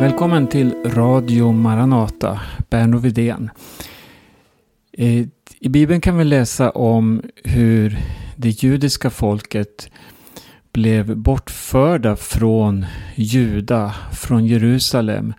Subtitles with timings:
[0.00, 2.40] Välkommen till Radio Maranata,
[2.70, 3.50] Berno Widén.
[4.92, 5.26] Eh,
[5.60, 7.98] I Bibeln kan vi läsa om hur
[8.36, 9.90] det judiska folket
[10.72, 15.34] blev bortförda från Juda, från Jerusalem.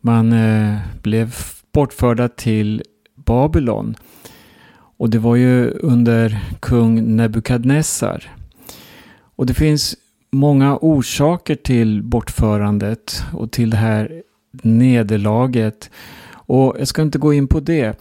[0.00, 1.34] Man eh, blev
[1.72, 2.82] bortförda till
[3.14, 3.96] Babylon.
[4.96, 8.30] Och det var ju under kung Nebukadnessar.
[9.36, 9.96] Och det finns
[10.32, 14.22] många orsaker till bortförandet och till det här
[14.62, 15.90] nederlaget.
[16.32, 18.00] Och jag ska inte gå in på det.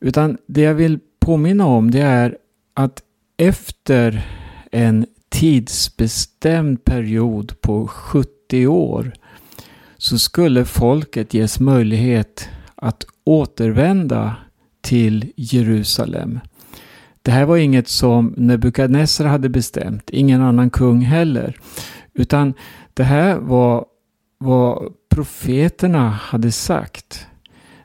[0.00, 2.36] Utan det jag vill påminna om det är
[2.74, 3.02] att
[3.36, 4.26] efter
[4.72, 9.12] en tidsbestämd period på 70 år
[9.96, 14.36] så skulle folket ges möjlighet att återvända
[14.80, 16.40] till Jerusalem.
[17.22, 21.56] Det här var inget som Nebukadnessar hade bestämt, ingen annan kung heller.
[22.14, 22.54] Utan
[22.94, 23.84] det här var
[24.38, 27.26] vad profeterna hade sagt.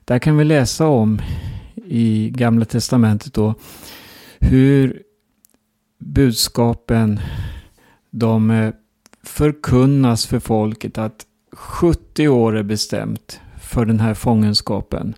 [0.06, 1.22] Där kan vi läsa om
[1.86, 3.54] i Gamla Testamentet då
[4.40, 5.02] hur
[6.00, 7.20] budskapen
[8.10, 8.72] de
[9.24, 15.14] förkunnas för folket att 70 år är bestämt för den här fångenskapen.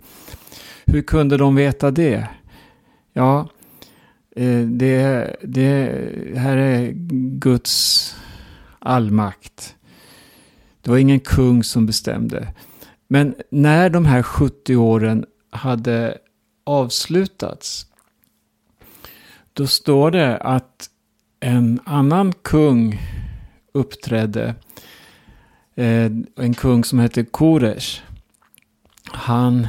[0.86, 2.28] Hur kunde de veta det?
[3.14, 3.50] Ja,
[4.38, 5.92] Eh, det, det
[6.36, 6.92] här är
[7.40, 8.16] Guds
[8.80, 9.76] allmakt.
[10.82, 12.48] Det var ingen kung som bestämde.
[13.08, 16.18] Men när de här 70 åren hade
[16.64, 17.86] avslutats.
[19.54, 20.90] Då står det att
[21.40, 23.02] en annan kung
[23.72, 24.56] uppträdde.
[25.76, 28.02] Eh, en kung som hette Koresh.
[29.04, 29.68] Han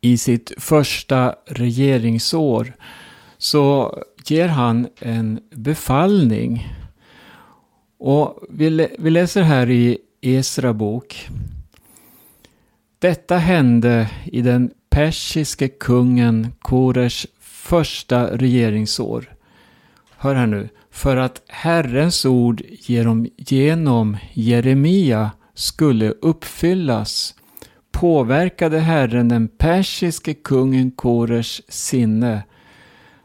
[0.00, 2.72] i sitt första regeringsår
[3.38, 6.74] så ger han en befallning.
[7.98, 11.28] Och vi, vi läser här i Esra bok.
[12.98, 19.34] Detta hände i den persiske kungen Kores första regeringsår.
[20.16, 20.68] Hör här nu.
[20.90, 22.62] För att Herrens ord
[23.36, 27.34] genom Jeremia skulle uppfyllas
[27.90, 32.42] påverkade Herren den persiske kungen Kores sinne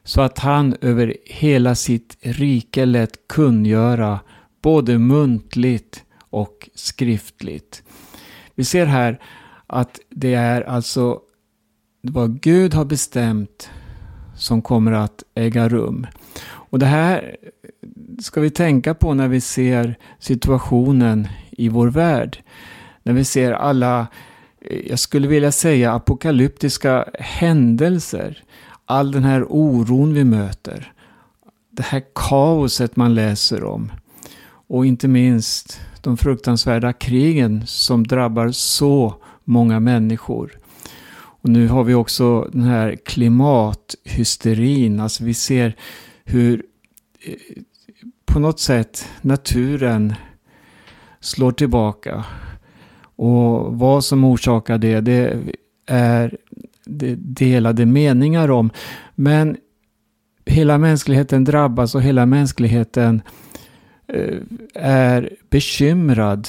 [0.04, 4.20] så att han över hela sitt rike lät kungöra
[4.62, 7.84] både muntligt och skriftligt.
[8.56, 9.20] Vi ser här
[9.68, 11.20] att det är alltså
[12.02, 13.70] vad Gud har bestämt
[14.36, 16.08] som kommer att äga rum.
[16.46, 17.36] Och det här
[18.20, 22.44] ska vi tänka på när vi ser situationen i vår värld.
[23.04, 24.08] När vi ser alla,
[24.62, 28.44] eh, jag skulle vilja säga apokalyptiska händelser.
[28.86, 30.94] All den här oron vi möter.
[31.70, 33.92] Det här kaoset man läser om.
[34.68, 40.52] Och inte minst de fruktansvärda krigen som drabbar så många människor.
[41.44, 45.00] Och nu har vi också den här klimathysterin.
[45.00, 45.76] Alltså vi ser
[46.24, 46.66] hur
[47.26, 47.36] eh,
[48.26, 50.14] på något sätt naturen
[51.20, 52.26] slår tillbaka.
[53.16, 55.38] Och vad som orsakar det, det
[55.86, 56.38] är
[56.86, 58.70] det delade meningar om.
[59.16, 59.58] Men
[60.46, 63.22] hela mänskligheten drabbas och hela mänskligheten
[64.08, 64.38] eh,
[64.76, 66.48] är bekymrad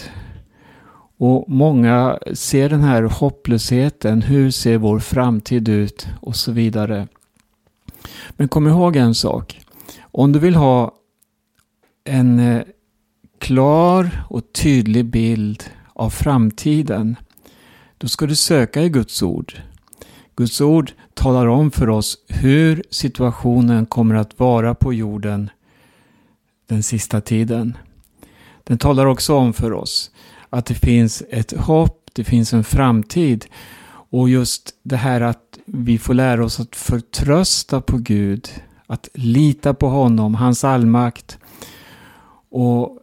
[1.16, 4.22] och många ser den här hopplösheten.
[4.22, 6.08] Hur ser vår framtid ut?
[6.20, 7.08] Och så vidare.
[8.30, 9.60] Men kom ihåg en sak.
[10.00, 10.94] Om du vill ha
[12.04, 12.62] en eh,
[13.38, 17.16] klar och tydlig bild av framtiden.
[17.98, 19.54] Då ska du söka i Guds ord.
[20.36, 25.50] Guds ord talar om för oss hur situationen kommer att vara på jorden
[26.66, 27.76] den sista tiden.
[28.64, 30.10] Den talar också om för oss
[30.50, 33.46] att det finns ett hopp, det finns en framtid.
[34.10, 38.48] Och just det här att vi får lära oss att förtrösta på Gud,
[38.86, 41.38] att lita på honom, hans allmakt.
[42.50, 42.98] Och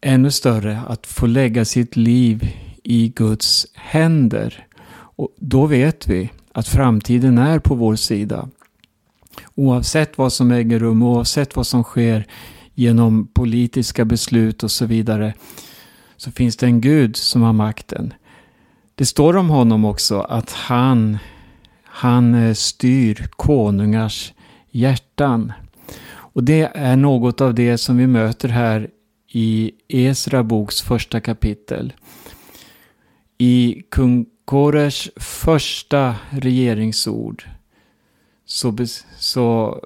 [0.00, 4.66] ännu större, att få lägga sitt liv i Guds händer.
[4.92, 8.48] Och då vet vi att framtiden är på vår sida.
[9.54, 12.26] Oavsett vad som äger rum, oavsett vad som sker
[12.74, 15.34] genom politiska beslut och så vidare
[16.16, 18.14] så finns det en Gud som har makten.
[18.94, 21.18] Det står om honom också att han,
[21.84, 24.32] han eh, styr konungars
[24.70, 25.52] hjärtan.
[26.08, 28.90] Och det är något av det som vi möter här
[29.32, 31.92] i Esra boks första kapitel.
[33.38, 37.44] I kung Koresh första regeringsord
[38.44, 38.76] så,
[39.18, 39.80] så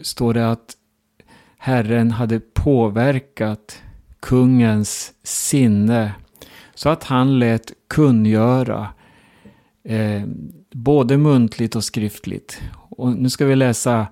[0.00, 0.76] står det att
[1.56, 3.82] Herren hade påverkat
[4.20, 6.12] kungens sinne
[6.74, 8.88] Så att han lät kungöra
[9.84, 10.22] eh,
[10.70, 12.60] både muntligt och skriftligt.
[12.74, 14.06] Och nu ska vi läsa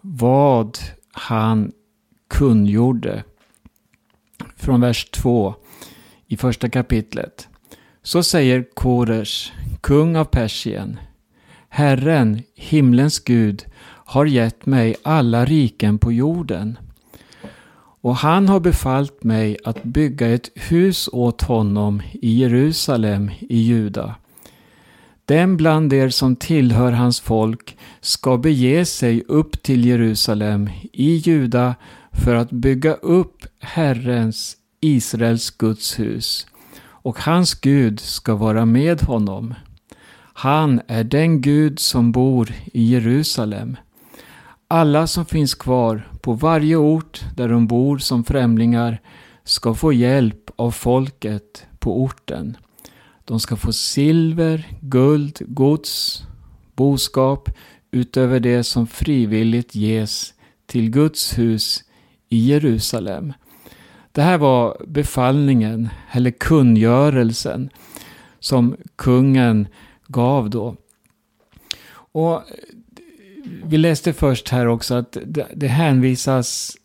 [0.00, 0.78] vad
[1.12, 1.72] han
[2.28, 3.24] kungjorde.
[4.56, 5.54] Från vers 2
[6.26, 7.48] i första kapitlet.
[8.06, 10.98] Så säger Koresh, kung av Persien.
[11.68, 16.78] Herren, himlens Gud, har gett mig alla riken på jorden.
[18.00, 24.14] Och han har befallt mig att bygga ett hus åt honom i Jerusalem i Juda.
[25.24, 31.74] Den bland er som tillhör hans folk ska bege sig upp till Jerusalem i Juda
[32.12, 36.46] för att bygga upp Herrens, Israels Guds hus.
[37.04, 39.54] Och hans Gud ska vara med honom.
[40.34, 43.76] Han är den Gud som bor i Jerusalem.
[44.68, 49.00] Alla som finns kvar på varje ort där de bor som främlingar
[49.44, 52.56] ska få hjälp av folket på orten.
[53.24, 56.22] De ska få silver, guld, gods,
[56.76, 57.50] boskap
[57.90, 60.34] utöver det som frivilligt ges
[60.66, 61.84] till Guds hus
[62.28, 63.32] i Jerusalem.
[64.14, 67.70] Det här var befallningen, eller kungörelsen,
[68.40, 69.68] som kungen
[70.06, 70.76] gav då.
[71.94, 72.42] Och
[73.64, 75.16] vi läste först här också att
[75.54, 76.76] det hänvisas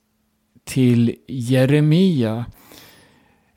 [0.64, 2.46] till Jeremia.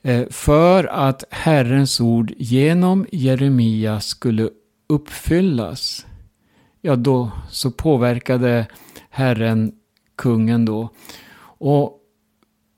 [0.03, 4.51] Eh, för att Herrens ord genom Jeremia skulle
[4.89, 6.07] uppfyllas.
[6.81, 8.67] Ja, då så påverkade
[9.11, 9.73] Herren
[10.17, 10.89] kungen då.
[11.59, 11.99] Och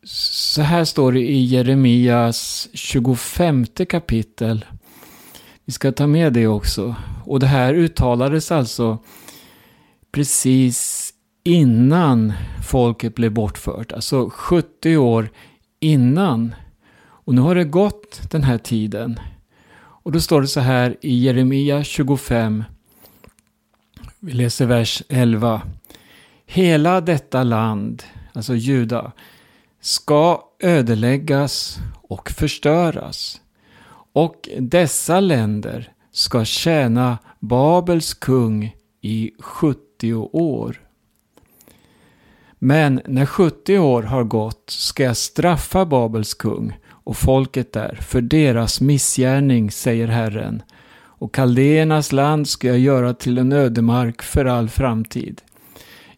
[0.04, 4.64] så här står det i Jeremias 25 kapitel.
[5.64, 6.94] Vi ska ta med det också.
[7.24, 8.98] Och det här uttalades alltså
[10.12, 11.10] precis
[11.44, 12.32] innan
[12.68, 13.92] folket blev bortfört.
[13.92, 15.30] Alltså 70 år
[15.80, 16.54] innan.
[17.00, 19.20] Och nu har det gått den här tiden.
[19.76, 22.64] Och då står det så här i Jeremia 25.
[24.20, 25.62] Vi läser vers 11.
[26.46, 28.02] Hela detta land,
[28.32, 29.12] alltså Juda,
[29.84, 33.40] ska ödeläggas och förstöras.
[34.12, 40.80] Och dessa länder ska tjäna Babels kung i 70 år.
[42.58, 48.20] Men när 70 år har gått ska jag straffa Babels kung och folket där för
[48.20, 50.62] deras missgärning, säger Herren.
[50.96, 55.42] Och kaldéernas land ska jag göra till en ödemark för all framtid.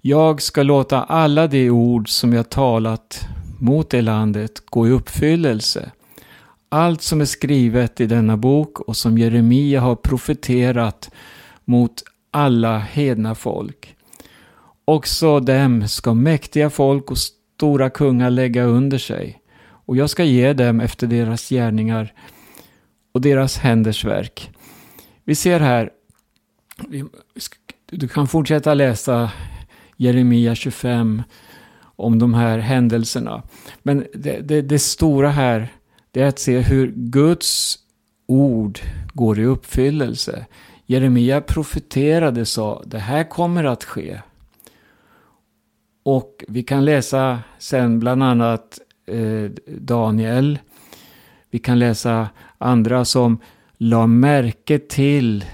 [0.01, 5.91] Jag ska låta alla de ord som jag talat mot det landet gå i uppfyllelse.
[6.69, 11.11] Allt som är skrivet i denna bok och som Jeremia har profeterat
[11.65, 13.97] mot alla hedna folk.
[14.85, 20.53] Också dem ska mäktiga folk och stora kungar lägga under sig, och jag ska ge
[20.53, 22.13] dem efter deras gärningar
[23.13, 24.51] och deras händers verk.
[25.25, 25.91] Vi ser här,
[27.91, 29.31] du kan fortsätta läsa
[29.97, 31.23] Jeremia 25
[31.97, 33.43] om de här händelserna.
[33.83, 35.69] Men det, det, det stora här,
[36.11, 37.79] det är att se hur Guds
[38.27, 38.79] ord
[39.13, 40.47] går i uppfyllelse.
[40.87, 44.21] Jeremia profeterade och sa, det här kommer att ske.
[46.03, 50.59] Och vi kan läsa sen bland annat eh, Daniel.
[51.51, 53.39] Vi kan läsa andra som
[53.77, 55.45] la märke till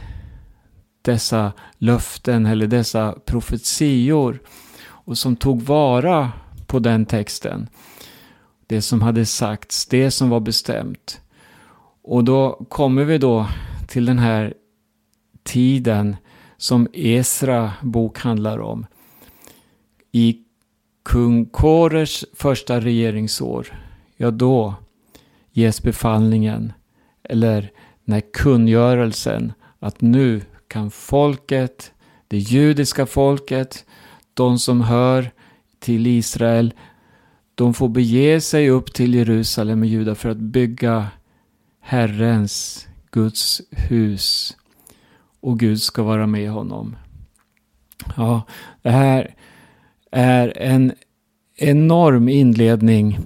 [1.03, 4.39] dessa löften eller dessa profetior
[5.05, 6.33] och som tog vara
[6.67, 7.69] på den texten.
[8.67, 11.21] Det som hade sagts, det som var bestämt.
[12.03, 13.47] Och då kommer vi då
[13.89, 14.55] till den här
[15.43, 16.17] tiden
[16.57, 18.87] som Esra bok handlar om.
[20.13, 20.39] I
[21.03, 23.81] kung Kores första regeringsår,
[24.17, 24.75] ja då
[25.53, 26.73] ges befallningen,
[27.23, 27.73] eller
[28.05, 31.93] när kungörelsen, att nu kan folket,
[32.29, 33.85] det judiska folket,
[34.35, 35.31] de som hör
[35.79, 36.75] till Israel,
[37.55, 41.07] de får bege sig upp till Jerusalem och Juda för att bygga
[41.81, 44.57] Herrens, Guds hus.
[45.41, 46.97] Och Gud ska vara med honom.
[48.17, 48.43] Ja,
[48.83, 49.35] det här
[50.11, 50.93] är en
[51.57, 53.19] enorm inledning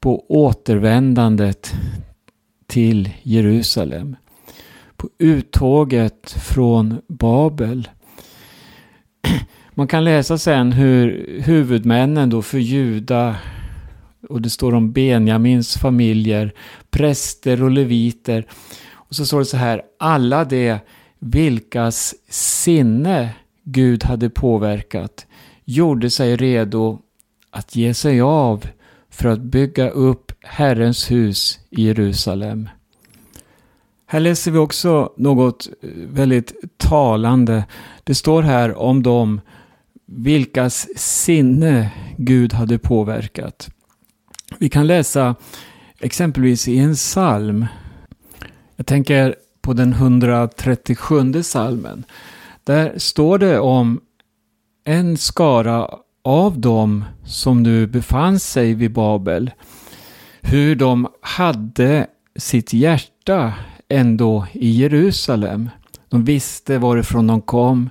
[0.00, 1.72] på återvändandet
[2.66, 4.16] till Jerusalem.
[4.96, 7.88] På uttåget från Babel.
[9.80, 13.36] Man kan läsa sen hur huvudmännen då för Juda
[14.28, 16.54] och det står om Benjamins familjer,
[16.90, 18.46] präster och leviter.
[18.92, 20.78] Och så står det så här, alla de
[21.18, 23.34] vilkas sinne
[23.64, 25.26] Gud hade påverkat
[25.64, 26.98] gjorde sig redo
[27.50, 28.66] att ge sig av
[29.10, 32.68] för att bygga upp Herrens hus i Jerusalem.
[34.06, 35.68] Här läser vi också något
[36.06, 37.64] väldigt talande.
[38.04, 39.40] Det står här om dem
[40.12, 43.70] vilkas sinne Gud hade påverkat.
[44.58, 45.34] Vi kan läsa
[46.00, 47.66] exempelvis i en psalm.
[48.76, 52.04] Jag tänker på den 137 salmen.
[52.64, 54.00] Där står det om
[54.84, 55.88] en skara
[56.24, 59.50] av dem som nu befann sig vid Babel.
[60.40, 63.54] Hur de hade sitt hjärta
[63.88, 65.70] ändå i Jerusalem.
[66.08, 67.90] De visste varifrån de kom.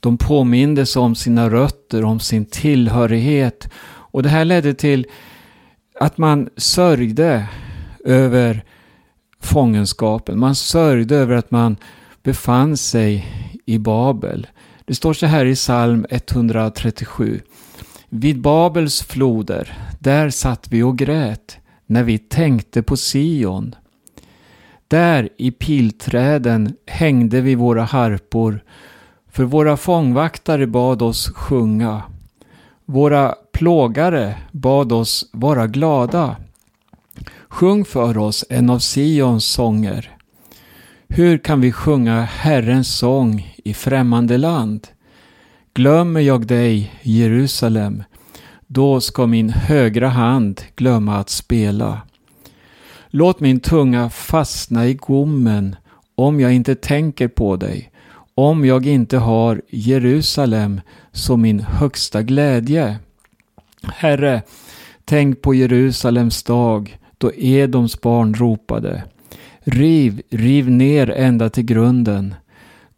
[0.00, 3.68] De påmindes om sina rötter, om sin tillhörighet.
[3.84, 5.06] Och det här ledde till
[6.00, 7.46] att man sörjde
[8.04, 8.64] över
[9.40, 10.38] fångenskapen.
[10.38, 11.76] Man sörjde över att man
[12.22, 13.26] befann sig
[13.66, 14.46] i Babel.
[14.84, 17.40] Det står så här i psalm 137.
[18.08, 23.74] Vid Babels floder, där satt vi och grät när vi tänkte på Sion.
[24.88, 28.64] Där i pilträden hängde vi våra harpor,
[29.38, 32.02] för våra fångvaktare bad oss sjunga.
[32.84, 36.36] Våra plågare bad oss vara glada.
[37.48, 40.16] Sjung för oss en av Sions sånger.
[41.08, 44.88] Hur kan vi sjunga Herrens sång i främmande land?
[45.74, 48.02] Glömmer jag dig, Jerusalem,
[48.66, 52.00] då ska min högra hand glömma att spela.
[53.08, 55.76] Låt min tunga fastna i gommen
[56.14, 57.90] om jag inte tänker på dig,
[58.38, 60.80] om jag inte har Jerusalem
[61.12, 62.98] som min högsta glädje.
[63.82, 64.42] Herre,
[65.04, 69.04] tänk på Jerusalems dag då Edoms barn ropade.
[69.60, 72.34] Riv, riv ner ända till grunden.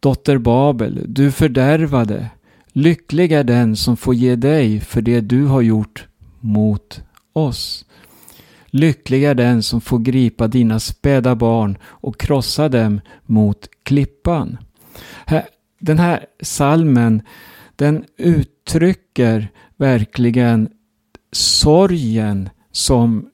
[0.00, 2.26] Dotter Babel, du fördärvade.
[2.73, 6.06] Lycklig är den som får ge dig för det du har gjort
[6.40, 7.85] mot oss.
[8.66, 14.59] Lycklig är den som får gripa dina späda barn och krossa dem mot klippan.
[15.78, 17.23] Den här salmen
[17.76, 20.68] den uttrycker verkligen
[21.32, 23.30] sorgen som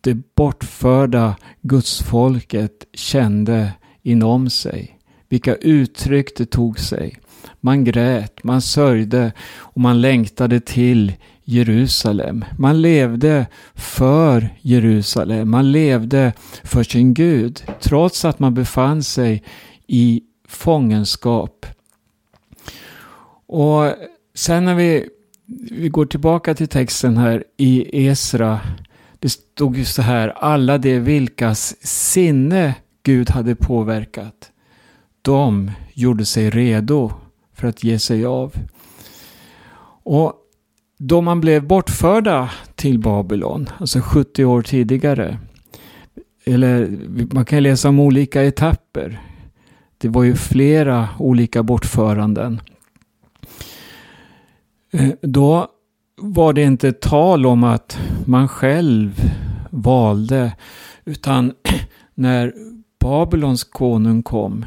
[0.00, 4.98] det bortförda gudsfolket kände inom sig.
[5.28, 7.18] Vilka uttryck det tog sig.
[7.60, 11.12] Man grät, man sörjde och man längtade till
[11.44, 12.44] Jerusalem.
[12.58, 15.50] Man levde för Jerusalem.
[15.50, 16.32] Man levde
[16.64, 17.62] för sin Gud.
[17.80, 19.42] Trots att man befann sig
[19.86, 21.66] i fångenskap.
[23.46, 23.94] Och
[24.34, 25.08] sen när vi,
[25.70, 28.60] vi går tillbaka till texten här i Esra.
[29.18, 30.28] Det stod ju så här.
[30.28, 34.50] Alla de vilkas sinne Gud hade påverkat.
[35.22, 37.12] De gjorde sig redo
[37.54, 38.54] för att ge sig av.
[40.02, 40.34] Och
[40.98, 45.38] då man blev bortförda till Babylon, alltså 70 år tidigare,
[46.44, 46.98] eller
[47.34, 49.20] man kan läsa om olika etapper.
[49.98, 52.60] Det var ju flera olika bortföranden.
[54.90, 55.68] Eh, då
[56.16, 59.20] var det inte tal om att man själv
[59.70, 60.52] valde,
[61.04, 61.52] utan
[62.14, 62.52] när
[63.00, 64.64] Babylons konung kom,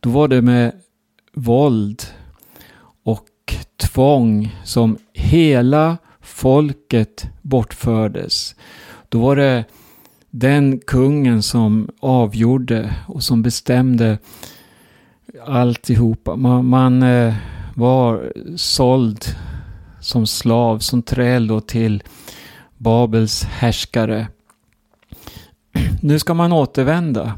[0.00, 0.72] då var det med
[1.34, 2.02] våld
[3.04, 8.54] och tvång som hela folket bortfördes.
[9.08, 9.64] Då var det
[10.30, 14.18] den kungen som avgjorde och som bestämde
[15.46, 16.36] alltihopa.
[16.36, 17.34] Man, man eh,
[17.74, 19.24] var såld
[20.00, 22.02] som slav, som träl då till
[22.76, 24.28] Babels härskare.
[26.02, 27.32] Nu ska man återvända.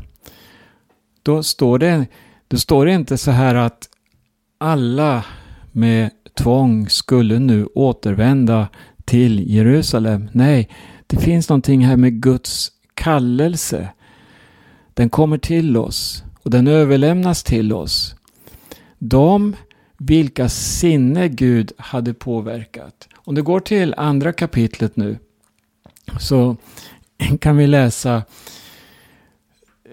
[1.23, 2.07] Då står det,
[2.49, 3.89] då står det inte så här att
[4.59, 5.25] alla
[5.73, 8.69] med tvång skulle nu återvända
[9.05, 10.31] till Jerusalem.
[10.33, 10.69] Nej,
[11.07, 13.89] det finns någonting här med Guds kallelse.
[14.95, 18.15] Den kommer till oss och den överlämnas till oss.
[18.99, 19.57] De
[19.99, 23.09] vilka sinne Gud hade påverkat.
[23.17, 25.19] Om du går till andra kapitlet nu
[26.21, 26.57] så
[27.41, 28.23] kan vi läsa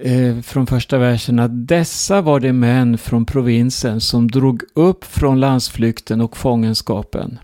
[0.01, 5.39] eh, från första versen att dessa var de män från provinsen som drog upp från
[5.39, 7.39] landsflykten och fångenskapen.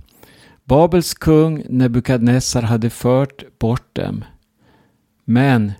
[0.65, 4.24] Babels kung Nebukadnessar hade fört bort dem.
[5.25, 5.72] Men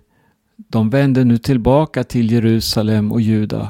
[0.56, 3.70] de vände nu tillbaka till Jerusalem och Juda,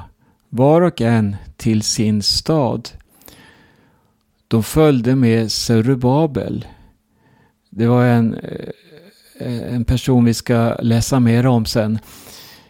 [0.50, 2.90] var och en till sin stad.
[4.48, 6.66] De följde med Zerubabel.
[7.70, 12.00] Det var en, eh, en person vi ska läsa mer om sen.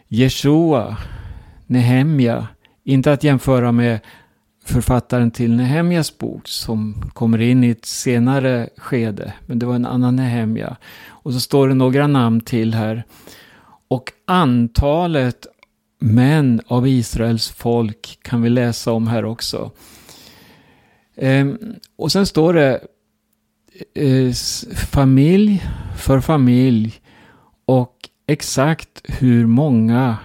[0.07, 0.98] Jeshua,
[1.67, 2.48] Nehemja,
[2.83, 4.00] inte att jämföra med
[4.65, 9.34] författaren till Nehemjas bok som kommer in i ett senare skede.
[9.46, 10.77] Men det var en annan Nehemja.
[11.08, 13.03] Och så står det några namn till här.
[13.88, 15.48] Och antalet
[16.00, 19.72] män av Israels folk kan vi läsa om här också.
[21.15, 21.58] Ehm,
[21.96, 22.82] och sen står det
[23.96, 24.34] eh,
[24.75, 25.63] familj
[25.98, 27.01] för familj
[27.65, 30.17] och exakt hur många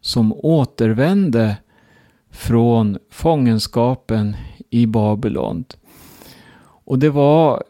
[0.00, 1.56] som återvände
[2.32, 4.36] från fångenskapen
[4.70, 5.64] i Babylon.
[6.84, 7.62] Och det var,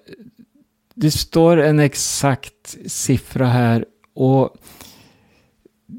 [0.95, 4.57] det står en exakt siffra här och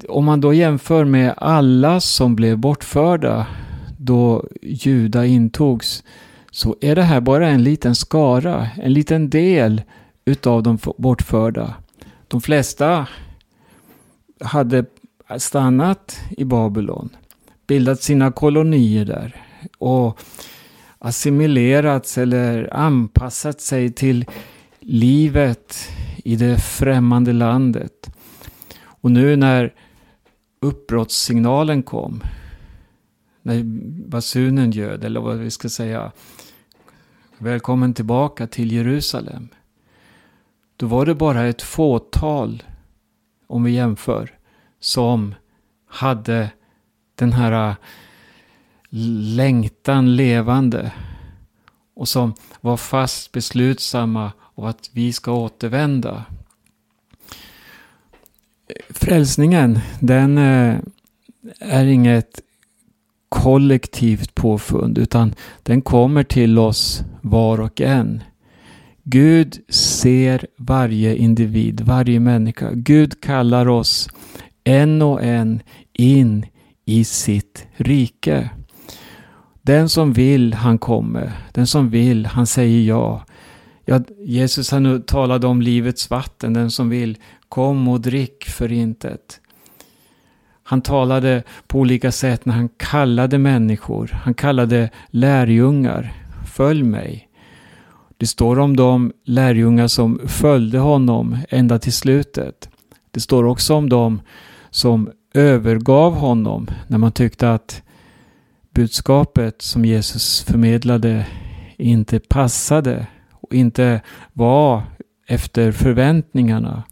[0.08, 3.46] om man då jämför med alla som blev bortförda
[3.98, 6.04] då Juda intogs
[6.50, 9.82] så är det här bara en liten skara, en liten del
[10.24, 11.74] utav de bortförda.
[12.28, 13.06] De flesta
[14.40, 14.84] hade
[15.38, 17.08] stannat i Babylon,
[17.66, 19.42] bildat sina kolonier där
[19.78, 20.20] och
[20.98, 24.24] assimilerats eller anpassat sig till
[24.80, 25.88] livet
[26.24, 28.10] i det främmande landet.
[28.84, 29.74] Och nu när
[30.60, 32.20] uppbrottssignalen kom,
[33.42, 33.62] när
[34.08, 36.12] basunen ljöd, eller vad vi ska säga,
[37.38, 39.48] välkommen tillbaka till Jerusalem.
[40.76, 42.62] Då var det bara ett fåtal,
[43.46, 44.38] om vi jämför,
[44.80, 45.34] som
[45.86, 46.50] hade
[47.14, 47.76] den här äh,
[49.36, 50.92] längtan levande
[51.94, 56.24] och som var fast beslutsamma och att vi ska återvända.
[58.90, 60.76] Frälsningen, den äh,
[61.58, 62.40] är inget
[63.28, 68.22] kollektivt påfund utan den kommer till oss var och en.
[69.02, 72.70] Gud ser varje individ, varje människa.
[72.72, 74.08] Gud kallar oss
[74.64, 76.46] en och en in
[76.84, 78.50] i sitt rike.
[79.62, 81.32] Den som vill, han kommer.
[81.52, 83.24] Den som vill, han säger ja.
[83.84, 86.52] ja Jesus han talade om livets vatten.
[86.52, 89.40] Den som vill, kom och drick för intet.
[90.62, 94.20] Han talade på olika sätt när han kallade människor.
[94.22, 96.12] Han kallade lärjungar.
[96.54, 97.28] Följ mig.
[98.16, 102.68] Det står om de lärjungar som följde honom ända till slutet.
[103.10, 104.20] Det står också om de
[104.70, 107.82] som övergav honom när man tyckte att
[108.74, 111.26] budskapet som Jesus förmedlade
[111.76, 114.00] inte passade och inte
[114.32, 114.82] var
[115.26, 116.82] efter förväntningarna.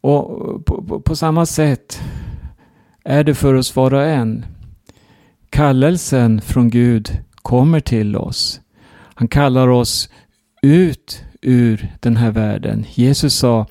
[0.00, 2.00] Och på, på, på, samma sätt
[3.04, 4.46] är det för oss var och en.
[5.50, 8.60] Kallelsen från Gud kommer till oss.
[9.14, 10.10] Han kallar oss
[10.62, 12.86] ut ur den här världen.
[12.94, 13.66] Jesus sa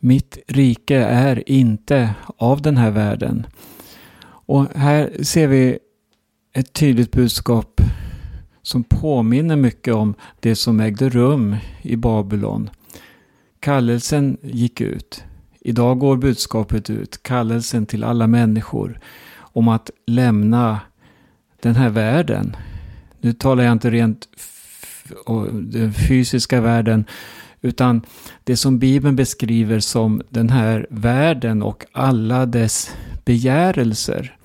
[0.00, 3.46] mitt rike är inte av den här världen.
[4.24, 5.78] Och här ser vi
[6.52, 7.80] ett tydligt budskap
[8.62, 12.70] som påminner mycket om det som ägde rum i Babylon.
[13.60, 15.24] Kallelsen gick ut.
[15.60, 19.00] Idag går budskapet ut, kallelsen till alla människor
[19.36, 20.80] om att lämna
[21.62, 22.56] den här världen.
[23.20, 24.28] Nu talar jag inte rent
[25.52, 27.04] den fysiska världen
[27.60, 28.02] utan
[28.44, 32.90] det som Bibeln beskriver som den här världen och alla dess
[33.24, 34.36] begärelser.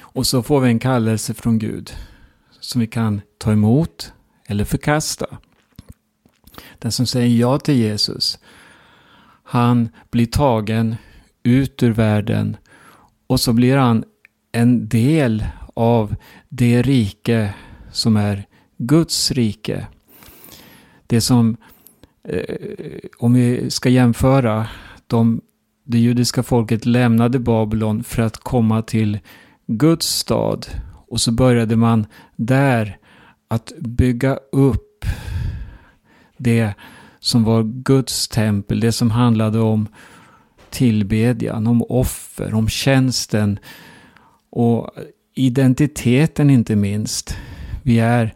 [0.00, 1.92] Och så får vi en kallelse från Gud
[2.60, 4.12] som vi kan ta emot
[4.46, 5.26] eller förkasta.
[6.78, 8.38] Den som säger ja till Jesus,
[9.44, 10.96] han blir tagen
[11.42, 12.56] ut ur världen
[13.26, 14.04] och så blir han
[14.52, 16.16] en del av
[16.48, 17.54] det rike
[17.92, 18.46] som är
[18.78, 19.86] Guds rike.
[21.06, 21.56] Det som,
[22.28, 22.56] Eh,
[23.18, 24.66] om vi ska jämföra,
[25.06, 25.40] de,
[25.84, 29.18] det judiska folket lämnade Babylon för att komma till
[29.66, 30.66] Guds stad.
[31.08, 32.06] Och så började man
[32.36, 32.98] där
[33.48, 35.04] att bygga upp
[36.36, 36.74] det
[37.20, 39.88] som var Guds tempel, det som handlade om
[40.70, 43.58] tillbedjan, om offer, om tjänsten
[44.50, 44.90] och
[45.34, 47.36] identiteten inte minst.
[47.82, 48.30] Vi är eh,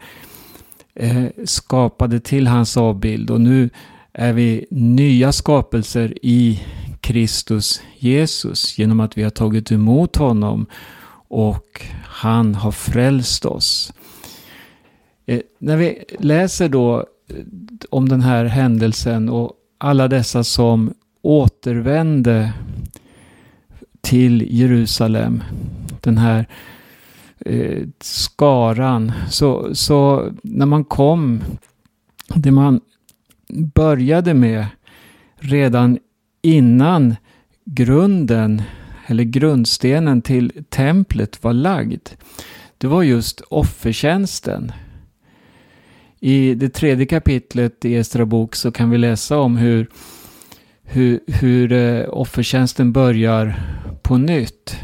[1.01, 3.71] Eh, skapade till hans avbild och nu
[4.13, 6.63] är vi nya skapelser i
[7.01, 10.67] Kristus Jesus genom att vi har tagit emot honom
[11.29, 13.93] och han har frälst oss.
[15.27, 17.37] Eh, när vi läser då eh,
[17.91, 22.53] om den här händelsen och alla dessa som återvände
[24.01, 25.43] till Jerusalem,
[26.01, 26.47] den här
[27.49, 31.41] eh, skaran, så, så när man kom,
[32.35, 32.81] det man
[33.75, 34.67] började med
[35.37, 35.99] redan
[36.43, 37.17] innan
[37.65, 38.63] grunden
[39.07, 42.09] eller grundstenen till templet var lagd,
[42.79, 44.73] det var just offertjänsten.
[46.21, 49.89] I det tredje kapitlet i Estra bok så kan vi läsa om hur,
[50.83, 53.61] hur, hur eh, offertjänsten börjar
[54.03, 54.77] på nytt.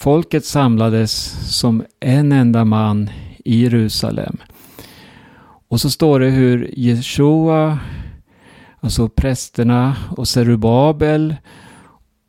[0.00, 1.12] Folket samlades
[1.58, 3.10] som en enda man
[3.44, 4.36] i Jerusalem.
[5.68, 7.78] Och så står det hur Jeshua,
[8.80, 11.36] alltså prästerna och Serubabel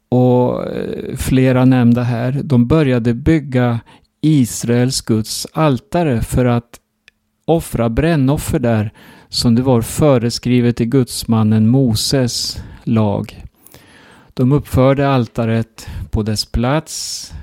[0.10, 3.80] och eh, flera nämnda här, de började bygga
[4.22, 6.80] Israels Guds altare för att
[7.46, 8.94] offra brännoffer där
[9.28, 13.46] som det var föreskrivet i gudsmannen Moses lag.
[14.34, 17.34] De uppförde altaret på dess plats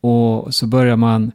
[0.00, 1.32] och så börjar man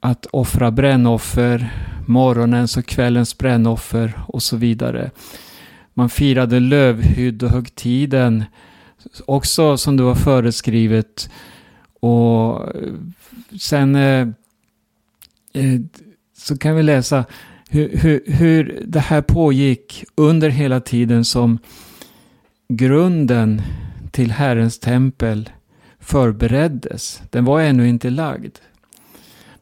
[0.00, 1.72] att offra brännoffer,
[2.06, 5.10] morgonens och kvällens brännoffer och så vidare.
[5.94, 8.44] Man firade lövhyddohögtiden
[9.26, 11.30] också som det var föreskrivet.
[12.00, 12.66] Och
[13.60, 14.28] sen eh,
[15.52, 15.80] eh,
[16.36, 17.24] så kan vi läsa
[17.70, 21.58] hur, hur, hur det här pågick under hela tiden som
[22.68, 23.62] grunden
[24.10, 25.50] till Herrens tempel
[26.00, 27.22] förbereddes.
[27.30, 28.58] Den var ännu inte lagd.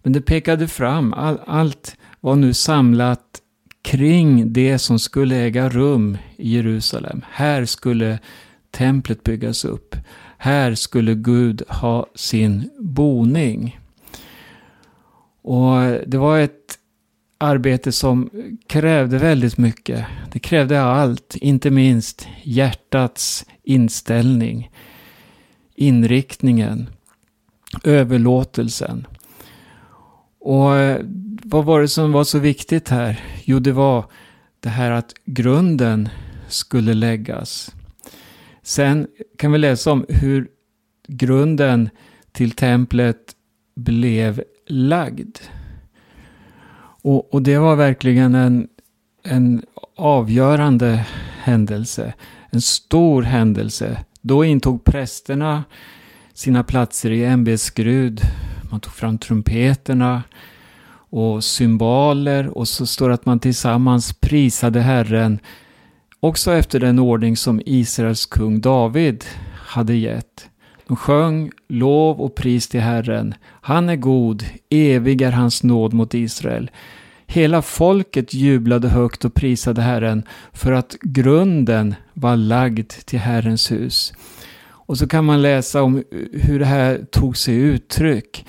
[0.02, 3.40] Men det pekade fram, all, allt var nu samlat
[3.82, 7.24] kring det som skulle äga rum i Jerusalem.
[7.30, 8.18] Här skulle
[8.70, 9.96] templet byggas upp.
[10.38, 13.80] Här skulle Gud ha sin boning.
[15.42, 16.78] Och det var ett
[17.38, 18.30] arbete som
[18.66, 20.06] krävde väldigt mycket.
[20.32, 24.70] Det krävde allt, inte minst hjärtats inställning,
[25.76, 26.90] inriktningen,
[27.84, 29.06] överlåtelsen.
[30.38, 31.00] Och eh,
[31.44, 33.20] vad var det som var så viktigt här?
[33.44, 34.04] Jo, det var
[34.60, 36.08] det här att grunden
[36.48, 37.74] skulle läggas.
[38.62, 39.06] Sen
[39.38, 40.48] kan vi läsa om hur
[41.08, 41.90] grunden
[42.32, 43.36] till templet
[43.74, 45.38] blev lagd.
[47.02, 48.68] Och, och det var verkligen en,
[49.22, 49.62] en
[49.96, 51.06] avgörande
[51.42, 52.14] händelse.
[52.50, 54.04] En stor händelse.
[54.28, 55.64] Då intog prästerna
[56.34, 58.20] sina platser i ämbetsskrud.
[58.70, 60.22] Man tog fram trumpeterna
[61.10, 65.38] och symboler och så står det att man tillsammans prisade Herren
[66.20, 70.50] också efter den ordning som Israels kung David hade gett.
[70.86, 73.34] De sjöng lov och pris till Herren.
[73.42, 76.70] Han är god, evig är hans nåd mot Israel.
[77.26, 84.12] Hela folket jublade högt och prisade Herren för att grunden var lagd till Herrens hus.
[84.86, 88.46] Och så kan man läsa om hur det här tog sig uttryck.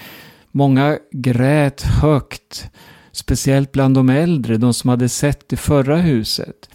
[0.52, 2.70] Många grät högt,
[3.12, 6.70] speciellt bland de äldre, de som hade sett det förra huset.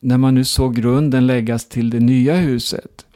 [0.00, 3.06] När man nu såg grunden läggas till det nya huset.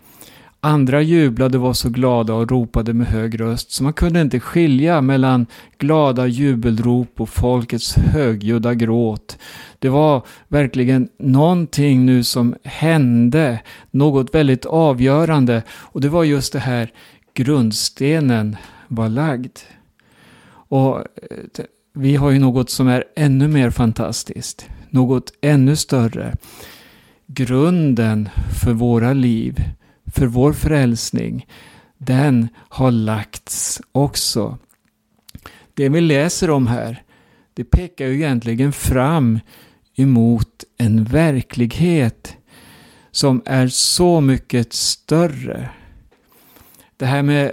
[0.64, 4.40] Andra jublade och var så glada och ropade med hög röst så man kunde inte
[4.40, 5.46] skilja mellan
[5.78, 9.38] glada jubelrop och folkets högljudda gråt.
[9.78, 16.58] Det var verkligen någonting nu som hände, något väldigt avgörande och det var just det
[16.58, 16.92] här
[17.34, 18.56] grundstenen
[18.88, 19.58] var lagd.
[20.46, 21.04] Och eh,
[21.94, 26.36] vi har ju något som är ännu mer fantastiskt, något ännu större.
[27.26, 28.28] Grunden
[28.62, 29.64] för våra liv
[30.06, 31.46] för vår frälsning,
[31.98, 34.58] den har lagts också.
[35.74, 37.02] Det vi läser om här,
[37.54, 39.38] det pekar ju egentligen fram
[39.96, 42.36] emot en verklighet
[43.10, 45.70] som är så mycket större.
[46.96, 47.52] Det här med,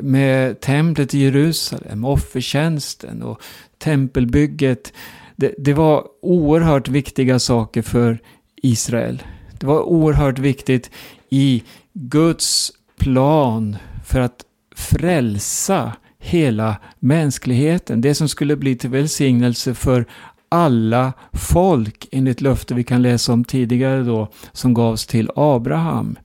[0.00, 3.42] med templet i Jerusalem, offertjänsten och
[3.78, 4.92] tempelbygget,
[5.36, 8.18] det, det var oerhört viktiga saker för
[8.56, 9.22] Israel.
[9.58, 10.90] Det var oerhört viktigt
[11.28, 11.62] i
[11.98, 18.00] Guds plan för att frälsa hela mänskligheten.
[18.00, 20.06] Det som skulle bli till välsignelse för
[20.48, 26.16] alla folk enligt löfte vi kan läsa om tidigare då som gavs till Abraham.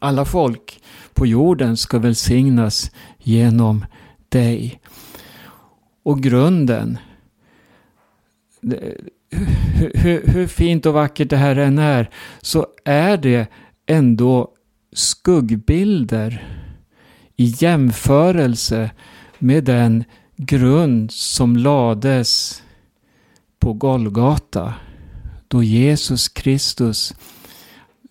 [0.00, 0.82] Alla folk
[1.14, 3.84] på jorden ska välsignas genom
[4.28, 4.80] dig.
[6.02, 6.98] Och grunden,
[8.60, 13.46] hur, hur, hur fint och vackert det här än är, så är det
[13.86, 14.52] ändå
[14.92, 16.46] skuggbilder
[17.36, 18.90] i jämförelse
[19.38, 20.04] med den
[20.36, 22.62] grund som lades
[23.58, 24.74] på Golgata
[25.48, 27.14] då Jesus Kristus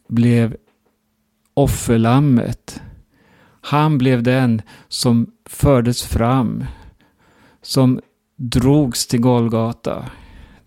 [0.08, 0.56] blev
[1.54, 2.82] offerlammet.
[3.62, 6.66] Han blev den som fördes fram,
[7.62, 8.02] som
[8.36, 10.06] drogs till Golgata.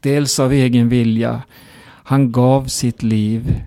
[0.00, 1.42] Dels av egen vilja.
[1.84, 3.64] Han gav sitt liv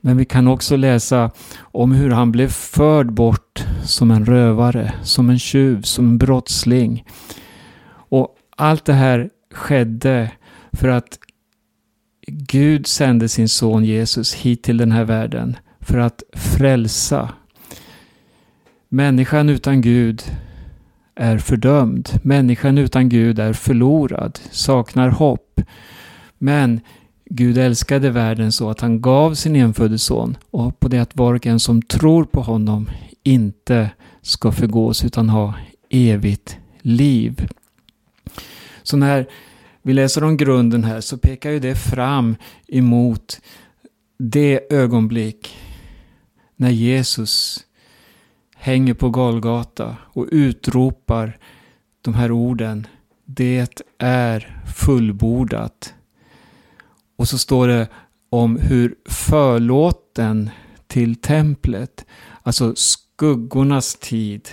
[0.00, 1.30] men vi kan också läsa
[1.60, 7.04] om hur han blev förd bort som en rövare, som en tjuv, som en brottsling.
[7.90, 10.30] Och allt det här skedde
[10.72, 11.18] för att
[12.26, 17.28] Gud sände sin son Jesus hit till den här världen för att frälsa
[18.90, 20.22] Människan utan Gud
[21.14, 22.08] är fördömd.
[22.22, 25.60] Människan utan Gud är förlorad, saknar hopp.
[26.38, 26.80] Men
[27.30, 31.34] Gud älskade världen så att han gav sin enfödde son och på det att var
[31.34, 32.90] och en som tror på honom
[33.22, 33.90] inte
[34.22, 35.54] ska förgås utan ha
[35.90, 37.48] evigt liv.
[38.82, 39.26] Så när
[39.82, 42.36] vi läser om grunden här så pekar ju det fram
[42.68, 43.40] emot
[44.18, 45.56] det ögonblick
[46.56, 47.64] när Jesus
[48.56, 51.38] hänger på Golgata och utropar
[52.02, 52.86] de här orden.
[53.24, 55.94] Det är fullbordat.
[57.18, 57.88] Och så står det
[58.30, 60.50] om hur förlåten
[60.86, 62.04] till templet,
[62.42, 64.48] alltså skuggornas tid,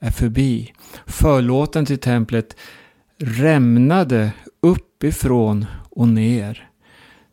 [0.00, 0.72] är förbi.
[1.06, 2.56] Förlåten till templet
[3.18, 4.30] rämnade
[4.62, 6.68] uppifrån och ner.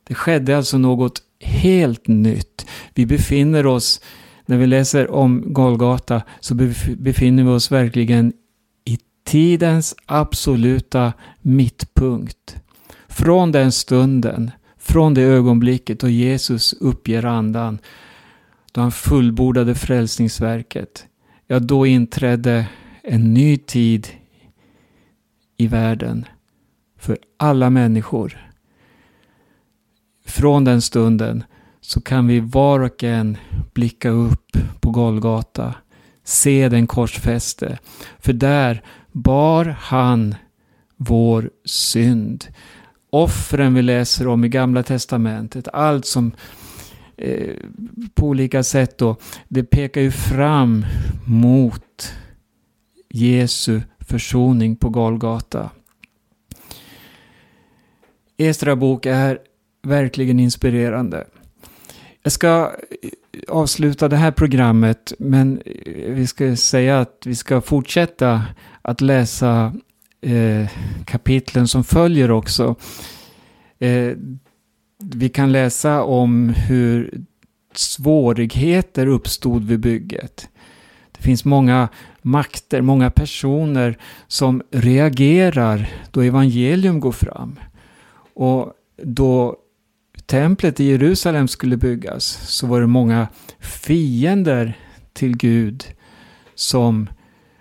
[0.03, 2.65] Det skedde alltså något helt nytt.
[2.93, 4.01] Vi befinner oss,
[4.45, 6.55] när vi läser om Golgata, så
[6.97, 8.33] befinner vi oss verkligen
[8.85, 12.55] i tidens absoluta mittpunkt.
[13.07, 14.51] Från den stunden,
[14.83, 17.79] från det ögonblicket då Jesus uppger andan,
[18.71, 21.05] då han fullbordade frälsningsverket,
[21.47, 22.65] ja då inträdde
[23.03, 24.07] en ny tid
[25.57, 26.25] i världen
[26.99, 28.51] för alla människor.
[30.25, 31.43] Från den stunden
[31.81, 33.37] så kan vi var och en
[33.73, 35.75] blicka upp på Golgata,
[36.23, 37.79] se den korsfäste.
[38.19, 40.35] För där bar han
[40.97, 42.45] vår synd.
[43.13, 46.31] Offren vi läser om i Gamla Testamentet, allt som
[47.17, 47.55] eh,
[48.13, 49.15] på olika sätt då,
[49.47, 50.85] det pekar ju fram
[51.25, 52.13] mot
[53.09, 55.69] Jesu försoning på Golgata.
[58.37, 59.39] Estra bok är
[59.83, 61.27] verkligen inspirerande.
[62.23, 62.71] Jag ska
[63.01, 63.09] eh,
[63.47, 68.43] avsluta det här programmet men eh, vi ska säga att vi ska fortsätta
[68.81, 69.73] att läsa
[70.23, 70.69] eh,
[71.05, 72.75] kapitlen som följer också.
[73.79, 74.11] Eh,
[74.97, 77.23] vi kan läsa om hur
[77.73, 80.49] svårigheter uppstod vid bygget.
[81.11, 81.89] Det finns många
[82.21, 87.59] makter, många personer som reagerar då evangelium går fram.
[88.33, 89.57] Och då
[90.25, 93.27] templet i Jerusalem skulle byggas så var det många
[93.59, 94.77] fiender
[95.13, 95.85] till Gud
[96.55, 97.07] som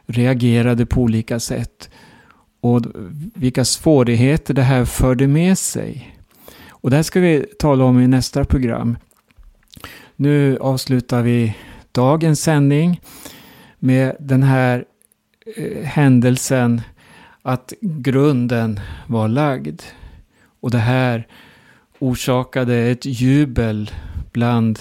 [0.07, 1.91] reagerade på olika sätt.
[2.63, 2.83] Och
[3.35, 6.17] vilka svårigheter det här förde med sig.
[6.69, 8.97] Och det här ska vi tala om i nästa program.
[10.17, 11.57] Nu avslutar vi
[11.93, 13.01] dagens sändning
[13.79, 14.85] med den här
[15.57, 16.81] eh, händelsen
[17.43, 19.83] att grunden var lagd.
[20.61, 21.27] Och det här
[21.99, 23.91] orsakade ett jubel
[24.33, 24.81] bland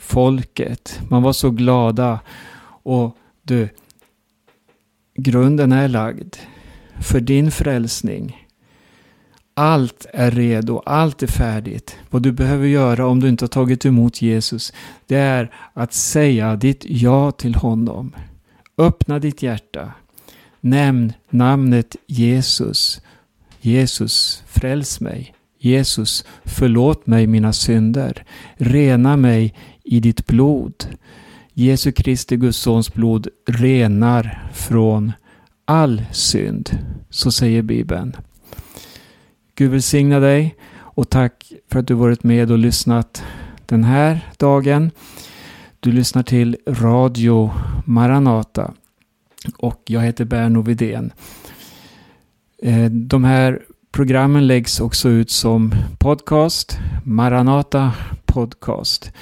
[0.00, 1.00] folket.
[1.08, 2.20] Man var så glada.
[2.82, 3.68] Och du,
[5.14, 6.36] grunden är lagd
[7.00, 8.46] för din frälsning.
[9.54, 11.96] Allt är redo, allt är färdigt.
[12.10, 14.72] Vad du behöver göra om du inte har tagit emot Jesus,
[15.06, 18.12] det är att säga ditt ja till honom.
[18.78, 19.92] Öppna ditt hjärta.
[20.60, 23.00] Nämn namnet Jesus.
[23.60, 25.34] Jesus, fräls mig.
[25.58, 28.24] Jesus, förlåt mig mina synder.
[28.54, 30.74] Rena mig i ditt blod.
[31.52, 35.12] Jesu Kristi Guds sons blod renar från
[35.70, 36.78] all synd.
[37.10, 38.16] Så säger Bibeln.
[39.54, 43.24] Gud välsigna dig och tack för att du varit med och lyssnat
[43.66, 44.90] den här dagen.
[45.80, 47.50] Du lyssnar till Radio
[47.84, 48.74] Maranata
[49.56, 51.12] och jag heter Berno Vidén.
[52.62, 57.92] Eh, de här programmen läggs också ut som podcast, Maranata
[58.24, 59.12] Podcast.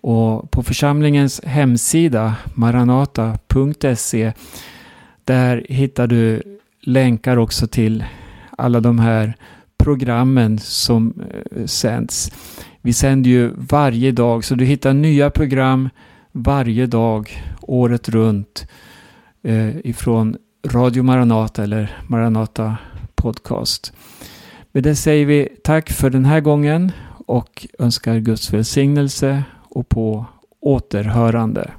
[0.00, 4.32] Och på församlingens hemsida maranata.se
[5.30, 6.42] där hittar du
[6.80, 8.04] länkar också till
[8.58, 9.34] alla de här
[9.78, 11.14] programmen som
[11.56, 12.32] eh, sänds.
[12.80, 15.88] Vi sänder ju varje dag så du hittar nya program
[16.32, 18.66] varje dag året runt
[19.42, 22.76] eh, ifrån Radio Maranata eller Maranata
[23.14, 23.92] Podcast.
[24.72, 26.92] Med det säger vi tack för den här gången
[27.26, 30.26] och önskar Guds välsignelse och på
[30.60, 31.70] återhörande.